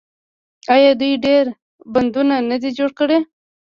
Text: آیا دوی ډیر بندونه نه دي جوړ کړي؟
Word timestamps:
آیا 0.75 0.91
دوی 0.99 1.13
ډیر 1.25 1.45
بندونه 1.93 2.35
نه 2.49 2.57
دي 2.61 2.69
جوړ 2.77 2.89
کړي؟ 2.99 3.17